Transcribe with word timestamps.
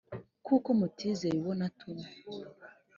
kuko 0.45 0.69
mutizeye 0.79 1.37
uwo 1.41 1.53
natumye 1.59 2.07